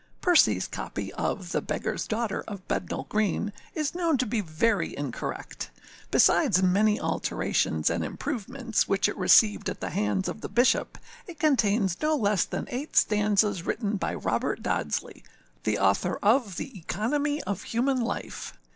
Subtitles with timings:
[0.19, 5.69] [PERCYâS copy of The Beggarâs Daughter of Bednall Green is known to be very incorrect:
[6.09, 11.39] besides many alterations and improvements which it received at the hands of the Bishop, it
[11.39, 15.21] contains no less than eight stanzas written by Robert Dodsley,
[15.65, 18.57] the author of The Economy of Human Life.